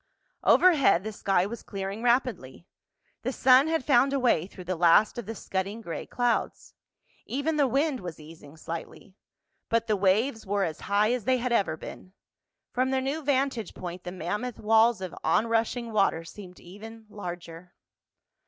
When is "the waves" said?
9.85-10.43